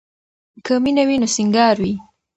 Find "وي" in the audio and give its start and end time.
1.07-1.17, 1.83-1.93